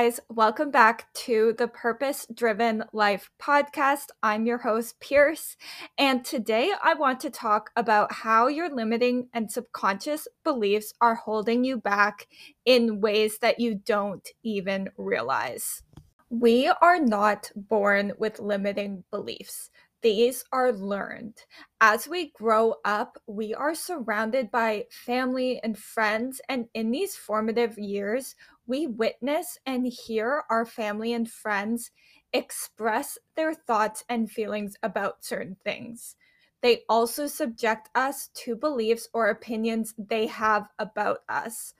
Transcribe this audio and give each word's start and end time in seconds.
guys. 0.00 0.18
Welcome 0.30 0.70
back 0.70 1.12
to 1.12 1.54
the 1.58 1.68
Purpose 1.68 2.26
Driven 2.32 2.84
Life 2.94 3.28
podcast. 3.38 4.06
I'm 4.22 4.46
your 4.46 4.56
host, 4.56 4.98
Pierce. 4.98 5.58
And 5.98 6.24
today 6.24 6.72
I 6.82 6.94
want 6.94 7.20
to 7.20 7.28
talk 7.28 7.68
about 7.76 8.10
how 8.10 8.46
your 8.46 8.74
limiting 8.74 9.28
and 9.34 9.52
subconscious 9.52 10.26
beliefs 10.42 10.94
are 11.02 11.16
holding 11.16 11.64
you 11.64 11.76
back 11.76 12.28
in 12.64 13.02
ways 13.02 13.40
that 13.40 13.60
you 13.60 13.74
don't 13.74 14.26
even 14.42 14.88
realize. 14.96 15.82
We 16.30 16.72
are 16.80 16.98
not 16.98 17.52
born 17.54 18.14
with 18.16 18.40
limiting 18.40 19.04
beliefs. 19.10 19.68
These 20.02 20.44
are 20.50 20.72
learned. 20.72 21.44
As 21.82 22.08
we 22.08 22.30
grow 22.30 22.76
up, 22.86 23.18
we 23.26 23.52
are 23.52 23.74
surrounded 23.74 24.50
by 24.50 24.86
family 24.90 25.60
and 25.62 25.76
friends, 25.76 26.40
and 26.48 26.68
in 26.72 26.90
these 26.90 27.16
formative 27.16 27.78
years, 27.78 28.34
we 28.70 28.86
witness 28.86 29.58
and 29.66 29.84
hear 29.86 30.44
our 30.48 30.64
family 30.64 31.12
and 31.12 31.28
friends 31.28 31.90
express 32.32 33.18
their 33.34 33.52
thoughts 33.52 34.04
and 34.08 34.30
feelings 34.30 34.76
about 34.82 35.24
certain 35.24 35.56
things. 35.64 36.14
They 36.62 36.82
also 36.88 37.26
subject 37.26 37.90
us 37.96 38.28
to 38.34 38.54
beliefs 38.54 39.08
or 39.12 39.28
opinions 39.28 39.92
they 39.98 40.28
have 40.28 40.68
about 40.78 41.18
us. 41.28 41.74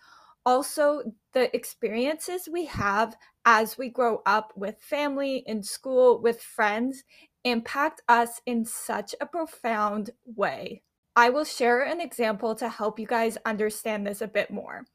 Also, 0.44 1.02
the 1.32 1.54
experiences 1.54 2.48
we 2.50 2.64
have 2.64 3.16
as 3.44 3.78
we 3.78 3.88
grow 3.88 4.20
up 4.27 4.52
with 4.56 4.80
family, 4.80 5.44
in 5.46 5.62
school, 5.62 6.20
with 6.20 6.42
friends, 6.42 7.04
impact 7.44 8.02
us 8.08 8.41
in 8.46 8.64
such 8.64 9.14
a 9.20 9.27
profound 9.27 10.10
way. 10.24 10.82
I 11.14 11.30
will 11.30 11.44
share 11.44 11.82
an 11.82 12.00
example 12.00 12.54
to 12.56 12.68
help 12.68 12.98
you 12.98 13.06
guys 13.06 13.38
understand 13.44 14.06
this 14.06 14.22
a 14.22 14.27
bit 14.27 14.50
more. 14.50 14.86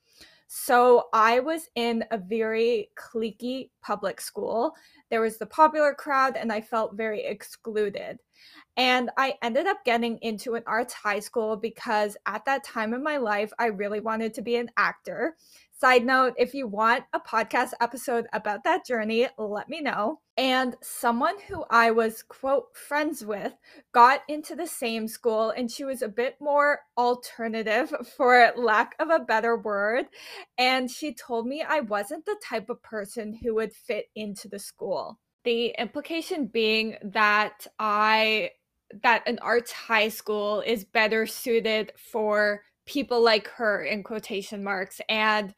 So 0.47 1.05
I 1.13 1.39
was 1.39 1.69
in 1.75 2.03
a 2.11 2.17
very 2.17 2.89
cliquey 2.95 3.69
public 3.81 4.21
school. 4.21 4.75
There 5.09 5.21
was 5.21 5.37
the 5.37 5.45
popular 5.45 5.93
crowd, 5.93 6.37
and 6.37 6.51
I 6.51 6.61
felt 6.61 6.95
very 6.95 7.23
excluded. 7.25 8.19
And 8.77 9.09
I 9.17 9.35
ended 9.41 9.67
up 9.67 9.85
getting 9.85 10.17
into 10.21 10.55
an 10.55 10.63
arts 10.67 10.93
high 10.93 11.19
school 11.19 11.55
because 11.55 12.17
at 12.25 12.45
that 12.45 12.63
time 12.63 12.93
in 12.93 13.03
my 13.03 13.17
life, 13.17 13.51
I 13.57 13.67
really 13.67 13.99
wanted 13.99 14.33
to 14.33 14.41
be 14.41 14.55
an 14.57 14.69
actor. 14.77 15.35
Side 15.77 16.05
note, 16.05 16.35
if 16.37 16.53
you 16.53 16.67
want 16.67 17.03
a 17.11 17.19
podcast 17.19 17.71
episode 17.81 18.27
about 18.31 18.63
that 18.63 18.85
journey, 18.85 19.27
let 19.37 19.67
me 19.67 19.81
know. 19.81 20.21
And 20.37 20.75
someone 20.81 21.35
who 21.49 21.65
I 21.69 21.91
was, 21.91 22.23
quote, 22.23 22.75
friends 22.75 23.25
with 23.25 23.53
got 23.91 24.21
into 24.29 24.55
the 24.55 24.67
same 24.67 25.09
school, 25.09 25.49
and 25.49 25.69
she 25.69 25.83
was 25.83 26.01
a 26.01 26.07
bit 26.07 26.37
more 26.39 26.79
alternative, 26.97 27.93
for 28.17 28.53
lack 28.55 28.95
of 28.99 29.09
a 29.09 29.19
better 29.19 29.57
word. 29.57 30.05
And 30.57 30.89
she 30.89 31.13
told 31.13 31.45
me 31.45 31.61
I 31.61 31.81
wasn't 31.81 32.25
the 32.25 32.39
type 32.41 32.69
of 32.69 32.81
person 32.81 33.39
who 33.43 33.55
would 33.55 33.73
fit 33.73 34.05
into 34.15 34.47
the 34.47 34.59
school. 34.59 35.19
The 35.45 35.75
implication 35.77 36.47
being 36.47 36.97
that 37.03 37.67
I 37.79 38.51
that 39.03 39.27
an 39.27 39.39
arts 39.41 39.71
high 39.71 40.09
school 40.09 40.61
is 40.61 40.83
better 40.83 41.25
suited 41.25 41.91
for 41.97 42.63
people 42.85 43.21
like 43.21 43.47
her 43.49 43.83
in 43.83 44.03
quotation 44.03 44.63
marks 44.63 45.01
and 45.09 45.53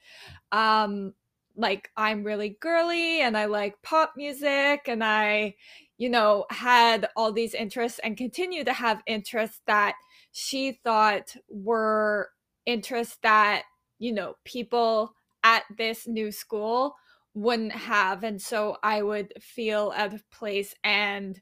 um 0.52 1.14
like 1.58 1.90
I'm 1.98 2.24
really 2.24 2.58
girly 2.62 3.22
and 3.22 3.38
I 3.38 3.46
like 3.46 3.82
pop 3.82 4.14
music 4.16 4.82
and 4.88 5.04
I 5.04 5.56
you 5.98 6.10
know 6.10 6.46
had 6.50 7.10
all 7.16 7.32
these 7.32 7.54
interests 7.54 8.00
and 8.04 8.16
continue 8.18 8.64
to 8.64 8.74
have 8.74 9.04
interests 9.08 9.62
that 9.68 9.96
she 10.32 10.80
thought 10.84 11.36
were 11.50 12.30
interests 12.66 13.18
that 13.24 13.64
you 14.00 14.14
know 14.14 14.36
people 14.46 15.14
at 15.44 15.64
this 15.78 16.08
new 16.08 16.32
school 16.32 16.96
wouldn't 17.38 17.72
have 17.72 18.24
and 18.24 18.42
so 18.42 18.78
I 18.82 19.04
would 19.04 19.32
feel 19.40 19.94
out 19.96 20.12
of 20.12 20.28
place 20.32 20.74
and 20.84 21.40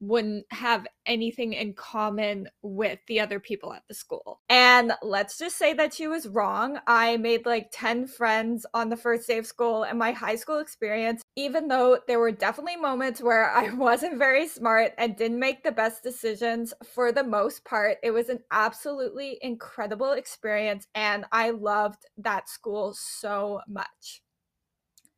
wouldn't 0.00 0.46
have 0.50 0.86
anything 1.06 1.52
in 1.52 1.74
common 1.74 2.48
with 2.62 2.98
the 3.08 3.20
other 3.20 3.38
people 3.38 3.72
at 3.72 3.82
the 3.88 3.94
school. 3.94 4.40
And 4.48 4.92
let's 5.02 5.38
just 5.38 5.56
say 5.56 5.72
that 5.74 5.94
she 5.94 6.08
was 6.08 6.28
wrong. 6.28 6.78
I 6.86 7.16
made 7.18 7.46
like 7.46 7.68
10 7.72 8.06
friends 8.06 8.66
on 8.74 8.88
the 8.88 8.96
first 8.96 9.26
day 9.26 9.38
of 9.38 9.46
school 9.46 9.82
and 9.82 9.98
my 9.98 10.12
high 10.12 10.36
school 10.36 10.58
experience, 10.58 11.22
even 11.36 11.68
though 11.68 12.00
there 12.06 12.18
were 12.18 12.32
definitely 12.32 12.76
moments 12.76 13.20
where 13.22 13.50
I 13.50 13.70
wasn't 13.74 14.18
very 14.18 14.48
smart 14.48 14.92
and 14.98 15.16
didn't 15.16 15.38
make 15.38 15.62
the 15.62 15.72
best 15.72 16.02
decisions, 16.02 16.72
for 16.94 17.12
the 17.12 17.24
most 17.24 17.64
part, 17.64 17.98
it 18.02 18.10
was 18.10 18.28
an 18.30 18.40
absolutely 18.50 19.38
incredible 19.42 20.12
experience 20.12 20.86
and 20.94 21.24
I 21.32 21.50
loved 21.50 22.06
that 22.18 22.48
school 22.48 22.94
so 22.94 23.60
much. 23.68 24.23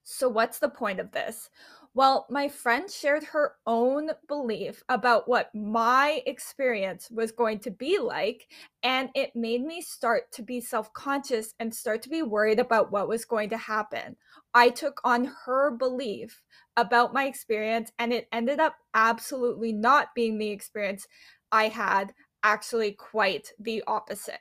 So, 0.09 0.29
what's 0.29 0.61
the 0.61 0.69
point 0.69 1.01
of 1.01 1.11
this? 1.11 1.51
Well, 1.93 2.27
my 2.31 2.47
friend 2.49 2.89
shared 2.89 3.25
her 3.25 3.55
own 3.67 4.11
belief 4.29 4.85
about 4.89 5.27
what 5.29 5.53
my 5.53 6.23
experience 6.27 7.11
was 7.11 7.33
going 7.33 7.59
to 7.61 7.73
be 7.73 7.99
like, 7.99 8.47
and 8.85 9.11
it 9.17 9.35
made 9.35 9.65
me 9.65 9.81
start 9.83 10.31
to 10.33 10.43
be 10.43 10.61
self 10.61 10.93
conscious 10.93 11.55
and 11.59 11.75
start 11.75 12.03
to 12.03 12.09
be 12.09 12.23
worried 12.23 12.61
about 12.61 12.93
what 12.93 13.09
was 13.09 13.25
going 13.25 13.49
to 13.51 13.57
happen. 13.57 14.17
I 14.55 14.69
took 14.69 15.01
on 15.03 15.25
her 15.45 15.73
belief 15.73 16.41
about 16.77 17.13
my 17.13 17.25
experience, 17.27 17.91
and 17.99 18.13
it 18.13 18.29
ended 18.31 18.61
up 18.61 18.77
absolutely 18.95 19.73
not 19.73 20.15
being 20.15 20.39
the 20.39 20.51
experience 20.51 21.09
I 21.51 21.67
had, 21.67 22.15
actually, 22.45 22.93
quite 22.93 23.51
the 23.59 23.83
opposite. 23.89 24.39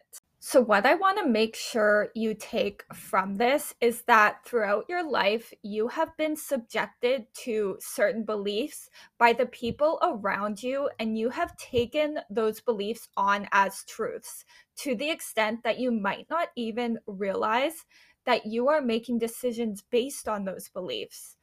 So, 0.47 0.61
what 0.61 0.85
I 0.85 0.93
want 0.93 1.17
to 1.17 1.27
make 1.27 1.55
sure 1.55 2.11
you 2.13 2.35
take 2.35 2.83
from 2.93 3.37
this 3.37 3.73
is 3.81 4.03
that 4.03 4.45
throughout 4.45 4.85
your 4.87 5.03
life, 5.03 5.51
you 5.63 5.87
have 5.87 6.15
been 6.17 6.35
subjected 6.35 7.25
to 7.45 7.77
certain 7.79 8.23
beliefs 8.23 8.91
by 9.17 9.33
the 9.33 9.47
people 9.47 9.97
around 10.03 10.61
you, 10.61 10.91
and 10.99 11.17
you 11.17 11.31
have 11.31 11.57
taken 11.57 12.19
those 12.29 12.61
beliefs 12.61 13.07
on 13.17 13.47
as 13.53 13.83
truths 13.85 14.45
to 14.75 14.93
the 14.93 15.09
extent 15.09 15.63
that 15.63 15.79
you 15.79 15.89
might 15.89 16.27
not 16.29 16.49
even 16.55 16.99
realize 17.07 17.83
that 18.27 18.45
you 18.45 18.67
are 18.67 18.81
making 18.81 19.17
decisions 19.17 19.83
based 19.89 20.27
on 20.27 20.45
those 20.45 20.69
beliefs 20.69 21.34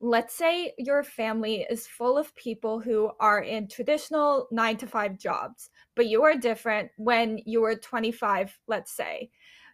let's 0.00 0.34
say 0.34 0.72
your 0.78 1.02
family 1.02 1.66
is 1.68 1.86
full 1.86 2.16
of 2.16 2.34
people 2.34 2.80
who 2.80 3.10
are 3.20 3.40
in 3.40 3.68
traditional 3.68 4.48
nine 4.50 4.76
to 4.78 4.86
five 4.86 5.18
jobs, 5.18 5.68
but 5.94 6.06
you 6.06 6.22
are 6.22 6.36
different 6.36 6.90
when 6.96 7.38
you 7.44 7.60
were 7.60 7.76
25, 7.76 8.58
let's 8.66 8.92
say. 8.92 9.30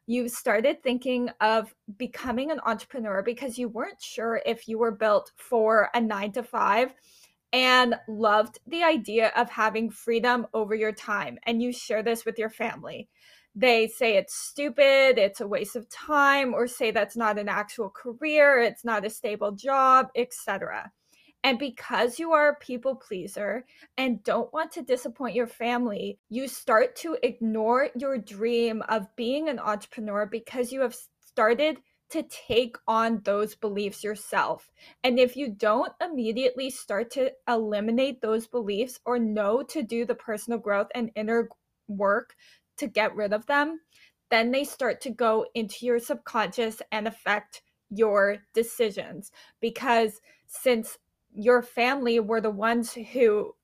You 0.08 0.28
started 0.28 0.82
thinking 0.82 1.30
of 1.40 1.74
becoming 1.96 2.50
an 2.50 2.60
entrepreneur 2.64 3.22
because 3.22 3.58
you 3.58 3.68
weren't 3.68 4.02
sure 4.02 4.40
if 4.44 4.68
you 4.68 4.78
were 4.78 4.92
built 4.92 5.32
for 5.36 5.90
a 5.94 6.00
nine 6.00 6.32
to 6.32 6.42
five 6.42 6.92
and 7.52 7.94
loved 8.08 8.58
the 8.66 8.82
idea 8.82 9.32
of 9.36 9.48
having 9.48 9.90
freedom 9.90 10.46
over 10.52 10.74
your 10.74 10.92
time. 10.92 11.38
And 11.44 11.62
you 11.62 11.72
share 11.72 12.02
this 12.02 12.24
with 12.24 12.38
your 12.38 12.50
family 12.50 13.08
they 13.56 13.88
say 13.88 14.16
it's 14.18 14.34
stupid, 14.34 15.18
it's 15.18 15.40
a 15.40 15.48
waste 15.48 15.76
of 15.76 15.88
time, 15.88 16.52
or 16.52 16.68
say 16.68 16.90
that's 16.90 17.16
not 17.16 17.38
an 17.38 17.48
actual 17.48 17.88
career, 17.88 18.60
it's 18.60 18.84
not 18.84 19.06
a 19.06 19.10
stable 19.10 19.52
job, 19.52 20.08
etc. 20.14 20.92
And 21.42 21.58
because 21.58 22.18
you 22.18 22.32
are 22.32 22.50
a 22.50 22.56
people 22.56 22.96
pleaser 22.96 23.64
and 23.96 24.22
don't 24.22 24.52
want 24.52 24.72
to 24.72 24.82
disappoint 24.82 25.34
your 25.34 25.46
family, 25.46 26.18
you 26.28 26.48
start 26.48 26.96
to 26.96 27.16
ignore 27.22 27.88
your 27.96 28.18
dream 28.18 28.82
of 28.88 29.06
being 29.16 29.48
an 29.48 29.58
entrepreneur 29.58 30.26
because 30.26 30.70
you 30.70 30.82
have 30.82 30.96
started 31.24 31.78
to 32.10 32.24
take 32.24 32.76
on 32.86 33.20
those 33.24 33.54
beliefs 33.54 34.04
yourself. 34.04 34.70
And 35.02 35.18
if 35.18 35.36
you 35.36 35.48
don't 35.48 35.92
immediately 36.02 36.68
start 36.68 37.10
to 37.12 37.32
eliminate 37.48 38.20
those 38.20 38.46
beliefs 38.46 39.00
or 39.06 39.18
know 39.18 39.62
to 39.64 39.82
do 39.82 40.04
the 40.04 40.14
personal 40.14 40.58
growth 40.58 40.88
and 40.94 41.10
inner 41.16 41.48
work 41.88 42.34
to 42.78 42.86
get 42.86 43.14
rid 43.14 43.32
of 43.32 43.46
them, 43.46 43.80
then 44.30 44.50
they 44.50 44.64
start 44.64 45.00
to 45.02 45.10
go 45.10 45.46
into 45.54 45.86
your 45.86 45.98
subconscious 45.98 46.82
and 46.92 47.06
affect 47.06 47.62
your 47.90 48.38
decisions. 48.54 49.30
Because 49.60 50.20
since 50.46 50.98
your 51.32 51.62
family 51.62 52.20
were 52.20 52.40
the 52.40 52.50
ones 52.50 52.92
who 52.92 53.54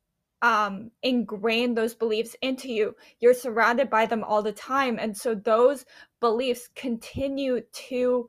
um, 0.42 0.90
ingrained 1.02 1.76
those 1.76 1.94
beliefs 1.94 2.36
into 2.42 2.68
you, 2.68 2.94
you're 3.20 3.34
surrounded 3.34 3.88
by 3.88 4.06
them 4.06 4.24
all 4.24 4.42
the 4.42 4.52
time. 4.52 4.98
And 5.00 5.16
so 5.16 5.34
those 5.34 5.84
beliefs 6.20 6.68
continue 6.74 7.60
to 7.88 8.28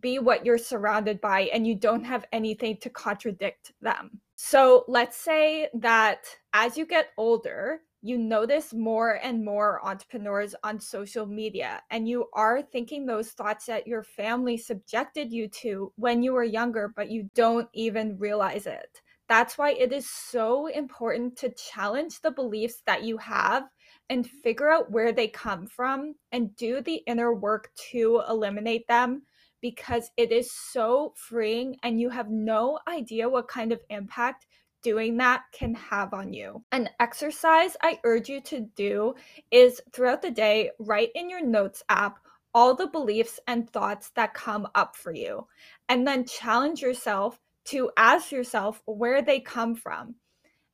be 0.00 0.18
what 0.18 0.46
you're 0.46 0.56
surrounded 0.56 1.20
by, 1.20 1.42
and 1.52 1.66
you 1.66 1.74
don't 1.74 2.04
have 2.04 2.24
anything 2.32 2.78
to 2.78 2.88
contradict 2.88 3.72
them. 3.82 4.20
So 4.36 4.84
let's 4.88 5.18
say 5.18 5.68
that 5.74 6.24
as 6.54 6.78
you 6.78 6.86
get 6.86 7.08
older, 7.18 7.80
you 8.02 8.18
notice 8.18 8.74
more 8.74 9.20
and 9.22 9.44
more 9.44 9.84
entrepreneurs 9.86 10.56
on 10.64 10.80
social 10.80 11.24
media, 11.24 11.80
and 11.90 12.08
you 12.08 12.26
are 12.34 12.60
thinking 12.60 13.06
those 13.06 13.30
thoughts 13.30 13.66
that 13.66 13.86
your 13.86 14.02
family 14.02 14.56
subjected 14.56 15.32
you 15.32 15.48
to 15.48 15.92
when 15.96 16.22
you 16.22 16.32
were 16.32 16.44
younger, 16.44 16.92
but 16.94 17.10
you 17.10 17.30
don't 17.34 17.68
even 17.72 18.18
realize 18.18 18.66
it. 18.66 19.00
That's 19.28 19.56
why 19.56 19.72
it 19.72 19.92
is 19.92 20.10
so 20.10 20.66
important 20.66 21.36
to 21.38 21.54
challenge 21.54 22.20
the 22.20 22.32
beliefs 22.32 22.82
that 22.86 23.04
you 23.04 23.16
have 23.18 23.64
and 24.10 24.28
figure 24.28 24.68
out 24.68 24.90
where 24.90 25.12
they 25.12 25.28
come 25.28 25.66
from 25.66 26.14
and 26.32 26.54
do 26.56 26.82
the 26.82 27.02
inner 27.06 27.32
work 27.32 27.70
to 27.92 28.22
eliminate 28.28 28.86
them 28.88 29.22
because 29.62 30.10
it 30.16 30.32
is 30.32 30.50
so 30.52 31.14
freeing 31.16 31.76
and 31.82 32.00
you 32.00 32.10
have 32.10 32.30
no 32.30 32.80
idea 32.88 33.28
what 33.28 33.48
kind 33.48 33.72
of 33.72 33.80
impact 33.88 34.44
doing 34.82 35.16
that 35.16 35.42
can 35.52 35.74
have 35.74 36.12
on 36.12 36.32
you. 36.32 36.62
An 36.72 36.88
exercise 37.00 37.76
I 37.82 38.00
urge 38.04 38.28
you 38.28 38.40
to 38.42 38.60
do 38.76 39.14
is 39.50 39.80
throughout 39.92 40.22
the 40.22 40.30
day, 40.30 40.70
write 40.78 41.10
in 41.14 41.30
your 41.30 41.44
notes 41.44 41.82
app 41.88 42.18
all 42.54 42.74
the 42.74 42.86
beliefs 42.86 43.40
and 43.46 43.70
thoughts 43.70 44.10
that 44.10 44.34
come 44.34 44.68
up 44.74 44.94
for 44.94 45.12
you, 45.12 45.46
and 45.88 46.06
then 46.06 46.26
challenge 46.26 46.82
yourself 46.82 47.40
to 47.64 47.90
ask 47.96 48.30
yourself 48.30 48.82
where 48.84 49.22
they 49.22 49.40
come 49.40 49.74
from. 49.74 50.14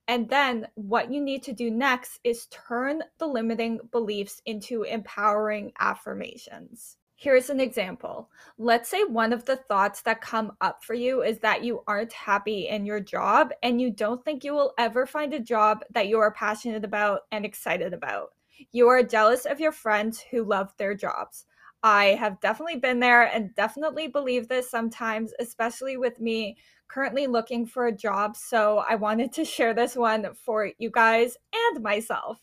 And 0.08 0.28
then 0.28 0.66
what 0.74 1.12
you 1.12 1.20
need 1.20 1.42
to 1.44 1.52
do 1.52 1.70
next 1.70 2.18
is 2.24 2.46
turn 2.46 3.02
the 3.18 3.26
limiting 3.26 3.78
beliefs 3.92 4.40
into 4.46 4.82
empowering 4.82 5.72
affirmations. 5.78 6.96
Here's 7.20 7.50
an 7.50 7.58
example. 7.58 8.30
Let's 8.58 8.88
say 8.88 9.02
one 9.02 9.32
of 9.32 9.44
the 9.44 9.56
thoughts 9.56 10.02
that 10.02 10.20
come 10.20 10.52
up 10.60 10.84
for 10.84 10.94
you 10.94 11.22
is 11.24 11.40
that 11.40 11.64
you 11.64 11.82
aren't 11.88 12.12
happy 12.12 12.68
in 12.68 12.86
your 12.86 13.00
job 13.00 13.50
and 13.64 13.80
you 13.80 13.90
don't 13.90 14.24
think 14.24 14.44
you 14.44 14.54
will 14.54 14.72
ever 14.78 15.04
find 15.04 15.34
a 15.34 15.40
job 15.40 15.82
that 15.90 16.06
you 16.06 16.20
are 16.20 16.30
passionate 16.30 16.84
about 16.84 17.22
and 17.32 17.44
excited 17.44 17.92
about. 17.92 18.28
You 18.70 18.86
are 18.86 19.02
jealous 19.02 19.46
of 19.46 19.58
your 19.58 19.72
friends 19.72 20.24
who 20.30 20.44
love 20.44 20.72
their 20.76 20.94
jobs. 20.94 21.46
I 21.82 22.16
have 22.20 22.40
definitely 22.40 22.76
been 22.76 23.00
there 23.00 23.24
and 23.24 23.52
definitely 23.56 24.06
believe 24.06 24.46
this 24.46 24.70
sometimes, 24.70 25.32
especially 25.40 25.96
with 25.96 26.20
me 26.20 26.56
currently 26.86 27.26
looking 27.26 27.66
for 27.66 27.88
a 27.88 27.96
job. 27.96 28.36
So 28.36 28.84
I 28.88 28.94
wanted 28.94 29.32
to 29.32 29.44
share 29.44 29.74
this 29.74 29.96
one 29.96 30.34
for 30.34 30.70
you 30.78 30.88
guys 30.88 31.36
and 31.52 31.82
myself. 31.82 32.38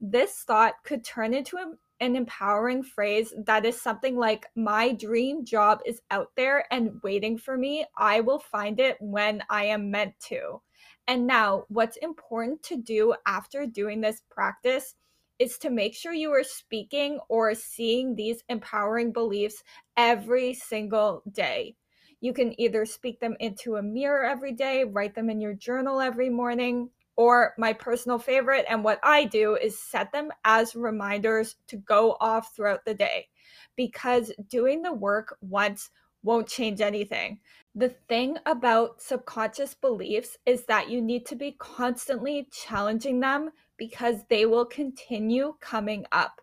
This 0.00 0.42
thought 0.46 0.76
could 0.84 1.04
turn 1.04 1.34
into 1.34 1.58
a 1.58 1.72
an 2.00 2.16
empowering 2.16 2.82
phrase 2.82 3.32
that 3.46 3.64
is 3.64 3.80
something 3.80 4.16
like 4.16 4.46
my 4.54 4.92
dream 4.92 5.44
job 5.44 5.80
is 5.86 6.00
out 6.10 6.30
there 6.36 6.66
and 6.70 7.00
waiting 7.02 7.38
for 7.38 7.56
me. 7.56 7.86
I 7.96 8.20
will 8.20 8.38
find 8.38 8.78
it 8.80 8.96
when 9.00 9.42
I 9.48 9.66
am 9.66 9.90
meant 9.90 10.14
to. 10.28 10.60
And 11.08 11.26
now, 11.26 11.64
what's 11.68 11.96
important 11.98 12.62
to 12.64 12.76
do 12.76 13.14
after 13.26 13.64
doing 13.64 14.00
this 14.00 14.22
practice 14.30 14.94
is 15.38 15.58
to 15.58 15.70
make 15.70 15.94
sure 15.94 16.12
you 16.12 16.32
are 16.32 16.42
speaking 16.42 17.18
or 17.28 17.54
seeing 17.54 18.14
these 18.14 18.42
empowering 18.48 19.12
beliefs 19.12 19.62
every 19.96 20.54
single 20.54 21.22
day. 21.30 21.76
You 22.20 22.32
can 22.32 22.58
either 22.60 22.86
speak 22.86 23.20
them 23.20 23.36
into 23.40 23.76
a 23.76 23.82
mirror 23.82 24.24
every 24.24 24.52
day, 24.52 24.84
write 24.84 25.14
them 25.14 25.28
in 25.28 25.40
your 25.40 25.54
journal 25.54 26.00
every 26.00 26.30
morning, 26.30 26.90
or 27.16 27.54
my 27.58 27.72
personal 27.72 28.18
favorite, 28.18 28.66
and 28.68 28.84
what 28.84 29.00
I 29.02 29.24
do 29.24 29.56
is 29.56 29.78
set 29.78 30.12
them 30.12 30.30
as 30.44 30.76
reminders 30.76 31.56
to 31.68 31.76
go 31.76 32.16
off 32.20 32.54
throughout 32.54 32.84
the 32.84 32.94
day 32.94 33.28
because 33.76 34.32
doing 34.48 34.82
the 34.82 34.92
work 34.92 35.36
once 35.40 35.90
won't 36.22 36.48
change 36.48 36.80
anything. 36.80 37.38
The 37.74 37.90
thing 38.08 38.36
about 38.46 39.00
subconscious 39.00 39.74
beliefs 39.74 40.36
is 40.44 40.64
that 40.66 40.90
you 40.90 41.00
need 41.00 41.26
to 41.26 41.36
be 41.36 41.56
constantly 41.58 42.48
challenging 42.50 43.20
them 43.20 43.50
because 43.76 44.16
they 44.28 44.46
will 44.46 44.64
continue 44.64 45.54
coming 45.60 46.06
up 46.12 46.40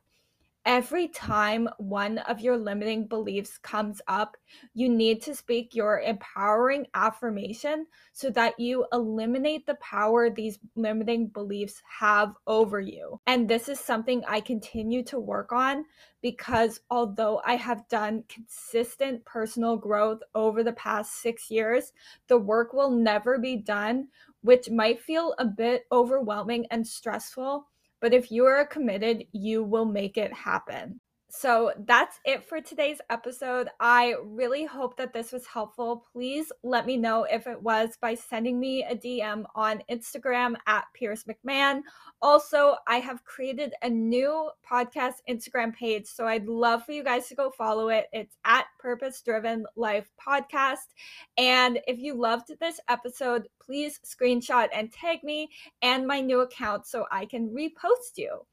every 0.65 1.07
time 1.09 1.67
one 1.77 2.19
of 2.19 2.39
your 2.39 2.57
limiting 2.57 3.07
beliefs 3.07 3.57
comes 3.57 4.01
up, 4.07 4.37
you 4.73 4.87
need 4.87 5.21
to 5.23 5.35
speak 5.35 5.75
your 5.75 5.99
empowering 6.01 6.87
affirmation 6.93 7.85
so 8.13 8.29
that 8.29 8.59
you 8.59 8.85
eliminate 8.93 9.65
the 9.65 9.75
power 9.75 10.29
these 10.29 10.59
limiting 10.75 11.27
beliefs 11.27 11.81
have 11.99 12.33
over 12.47 12.79
you. 12.79 13.19
And 13.27 13.49
this 13.49 13.67
is 13.67 13.79
something 13.79 14.23
I 14.27 14.39
continue 14.39 15.03
to 15.05 15.19
work 15.19 15.51
on 15.51 15.85
because 16.21 16.79
although 16.89 17.41
I 17.45 17.55
have 17.55 17.87
done 17.89 18.23
consistent 18.29 19.25
personal 19.25 19.75
growth 19.75 20.21
over 20.33 20.63
the 20.63 20.73
past 20.73 21.21
six 21.21 21.51
years, 21.51 21.91
the 22.27 22.37
work 22.37 22.73
will 22.73 22.91
never 22.91 23.37
be 23.37 23.57
done, 23.57 24.07
which 24.41 24.69
might 24.69 25.01
feel 25.01 25.35
a 25.37 25.45
bit 25.45 25.83
overwhelming 25.91 26.65
and 26.71 26.87
stressful 26.87 27.67
but 28.03 28.13
if 28.13 28.33
you 28.33 28.43
are 28.43 28.67
committed, 28.67 29.23
you 29.31 29.63
will 29.63 29.85
make 29.85 30.17
it 30.17 30.33
happen. 30.33 30.99
So 31.35 31.73
that's 31.87 32.19
it 32.25 32.45
for 32.45 32.61
today's 32.61 33.01
episode. 33.09 33.67
I 33.79 34.13
really 34.23 34.65
hope 34.65 34.95
that 34.97 35.13
this 35.13 35.31
was 35.31 35.47
helpful. 35.47 36.05
Please 36.13 36.51
let 36.61 36.85
me 36.85 36.95
know 36.95 37.23
if 37.23 37.47
it 37.47 37.59
was 37.59 37.97
by 37.99 38.13
sending 38.13 38.59
me 38.59 38.83
a 38.83 38.95
DM 38.95 39.43
on 39.55 39.81
Instagram 39.89 40.53
at 40.67 40.85
Pierce 40.93 41.23
McMahon. 41.23 41.81
Also, 42.21 42.75
I 42.87 42.97
have 42.97 43.25
created 43.25 43.73
a 43.81 43.89
new 43.89 44.51
podcast 44.65 45.15
Instagram 45.27 45.75
page, 45.75 46.05
so 46.05 46.27
I'd 46.27 46.47
love 46.47 46.85
for 46.85 46.91
you 46.91 47.03
guys 47.03 47.27
to 47.29 47.35
go 47.35 47.49
follow 47.49 47.89
it. 47.89 48.09
It's 48.13 48.37
at 48.45 48.67
Purpose 48.77 49.19
Driven 49.23 49.65
Life 49.75 50.11
Podcast. 50.23 50.93
And 51.39 51.79
if 51.87 51.97
you 51.97 52.13
loved 52.13 52.51
this 52.59 52.79
episode, 52.89 53.47
please 53.59 53.99
screenshot 54.05 54.69
and 54.71 54.93
tag 54.93 55.23
me 55.23 55.49
and 55.81 56.05
my 56.05 56.21
new 56.21 56.41
account 56.41 56.85
so 56.85 57.05
I 57.11 57.25
can 57.25 57.49
repost 57.49 58.17
you. 58.17 58.45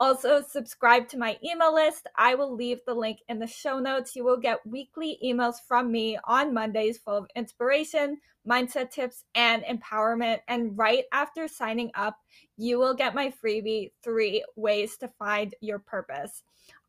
Also, 0.00 0.40
subscribe 0.40 1.08
to 1.08 1.18
my 1.18 1.36
email 1.44 1.74
list. 1.74 2.06
I 2.16 2.36
will 2.36 2.54
leave 2.54 2.78
the 2.86 2.94
link 2.94 3.18
in 3.28 3.40
the 3.40 3.48
show 3.48 3.80
notes. 3.80 4.14
You 4.14 4.22
will 4.22 4.36
get 4.36 4.64
weekly 4.64 5.18
emails 5.24 5.56
from 5.66 5.90
me 5.90 6.16
on 6.22 6.54
Mondays 6.54 6.98
full 6.98 7.16
of 7.16 7.26
inspiration, 7.34 8.18
mindset 8.48 8.92
tips, 8.92 9.24
and 9.34 9.64
empowerment. 9.64 10.38
And 10.46 10.78
right 10.78 11.04
after 11.12 11.48
signing 11.48 11.90
up, 11.96 12.16
you 12.56 12.78
will 12.78 12.94
get 12.94 13.16
my 13.16 13.32
freebie 13.44 13.90
three 14.04 14.44
ways 14.54 14.96
to 14.98 15.08
find 15.08 15.52
your 15.60 15.80
purpose. 15.80 16.44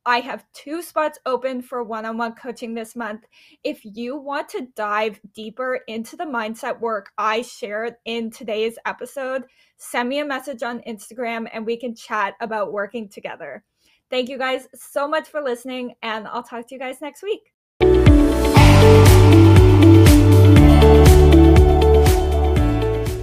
I 0.10 0.22
have 0.22 0.44
two 0.54 0.82
spots 0.82 1.20
open 1.28 1.62
for 1.62 1.84
one 1.84 2.04
on 2.04 2.18
one 2.18 2.34
coaching 2.34 2.74
this 2.74 2.96
month. 2.96 3.26
If 3.64 3.82
you 3.84 4.18
want 4.18 4.50
to 4.50 4.68
dive 4.76 5.20
deeper 5.36 5.82
into 5.88 6.16
the 6.16 6.24
mindset 6.24 6.80
work 6.80 7.12
I 7.20 7.44
shared 7.44 7.94
in 8.06 8.32
today's 8.32 8.80
episode, 8.88 9.44
send 9.78 10.10
me 10.10 10.18
a 10.18 10.26
message 10.26 10.64
on 10.64 10.82
Instagram 10.88 11.48
and 11.54 11.64
we 11.64 11.78
can 11.78 11.94
chat 11.94 12.34
about 12.42 12.74
working 12.74 13.08
together. 13.08 13.64
Thank 14.10 14.30
you 14.30 14.40
guys 14.40 14.68
so 14.74 15.08
much 15.08 15.28
for 15.28 15.44
listening, 15.44 15.94
and 16.02 16.28
I'll 16.28 16.42
talk 16.42 16.68
to 16.70 16.74
you 16.74 16.80
guys 16.80 17.02
next 17.02 17.22
week. 17.22 17.54